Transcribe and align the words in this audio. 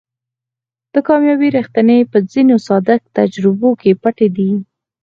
د 0.93 0.95
کاميابۍ 1.07 1.49
ريښې 1.55 1.97
په 2.11 2.17
ځينو 2.31 2.55
ساده 2.67 2.95
تجربو 3.17 3.69
کې 3.81 3.91
پټې 4.01 4.27
دي. 4.35 4.51